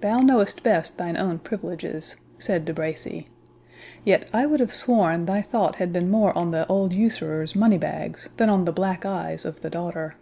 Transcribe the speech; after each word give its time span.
"Thou 0.00 0.18
knowest 0.22 0.64
best 0.64 0.96
thine 0.96 1.16
own 1.16 1.38
privileges," 1.38 2.16
said 2.40 2.64
De 2.64 2.74
Bracy. 2.74 3.28
"Yet, 4.04 4.26
I 4.32 4.44
would 4.44 4.58
have 4.58 4.72
sworn 4.74 5.26
thy 5.26 5.40
thought 5.40 5.76
had 5.76 5.92
been 5.92 6.10
more 6.10 6.36
on 6.36 6.50
the 6.50 6.66
old 6.66 6.92
usurer's 6.92 7.54
money 7.54 7.78
bags, 7.78 8.28
than 8.38 8.50
on 8.50 8.64
the 8.64 8.72
black 8.72 9.06
eyes 9.06 9.44
of 9.44 9.60
the 9.60 9.70
daughter." 9.70 10.16